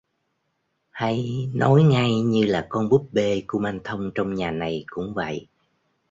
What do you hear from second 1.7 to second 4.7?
ngay như là con búp bê kumanthong trong nhà